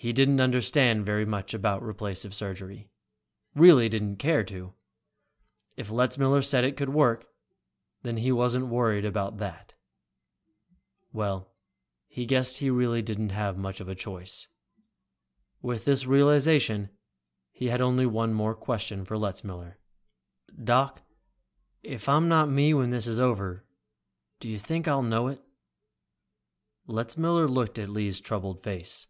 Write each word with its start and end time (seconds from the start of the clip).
He 0.00 0.12
didn't 0.12 0.38
understand 0.40 1.04
very 1.04 1.24
much 1.24 1.52
about 1.52 1.82
replacive 1.82 2.32
surgery, 2.32 2.88
really 3.56 3.88
didn't 3.88 4.18
care 4.18 4.44
to. 4.44 4.74
If 5.74 5.90
Letzmiller 5.90 6.42
said 6.44 6.62
it 6.62 6.76
could 6.76 6.90
work, 6.90 7.26
then 8.02 8.18
he 8.18 8.30
wasn't 8.30 8.68
worried 8.68 9.04
about 9.04 9.38
that. 9.38 9.74
Well, 11.12 11.52
he 12.06 12.26
guessed 12.26 12.58
he 12.58 12.70
really 12.70 13.02
didn't 13.02 13.30
have 13.30 13.58
much 13.58 13.82
choice. 13.98 14.46
With 15.62 15.84
this 15.84 16.06
realization, 16.06 16.90
he 17.50 17.66
had 17.70 17.80
only 17.80 18.06
one 18.06 18.32
more 18.32 18.54
question 18.54 19.04
for 19.04 19.18
Letzmiller. 19.18 19.80
"Doc, 20.62 21.02
if 21.82 22.08
I'm 22.08 22.28
not 22.28 22.48
me 22.48 22.72
when 22.72 22.90
this 22.90 23.08
is 23.08 23.18
over, 23.18 23.64
do 24.38 24.48
you 24.48 24.60
think 24.60 24.86
I'll 24.86 25.02
know 25.02 25.26
it?" 25.26 25.42
Letzmiller 26.86 27.48
looked 27.48 27.80
at 27.80 27.88
Lee's 27.88 28.20
troubled 28.20 28.62
face. 28.62 29.08